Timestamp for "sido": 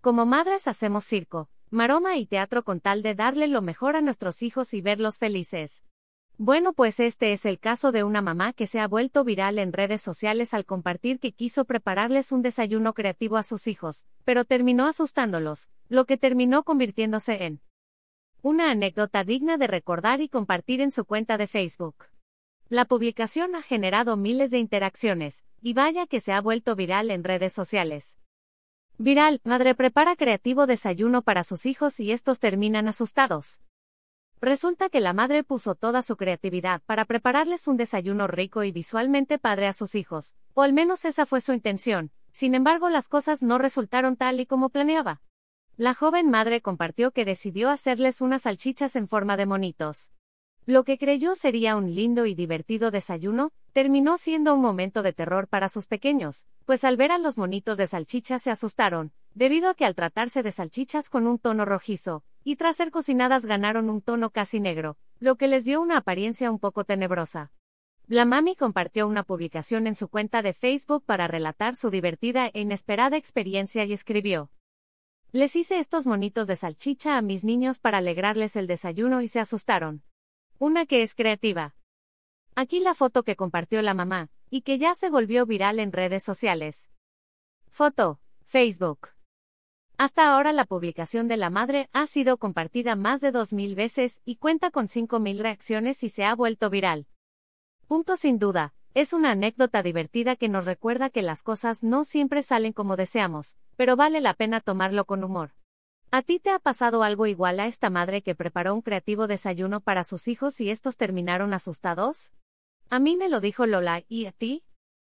92.06-92.36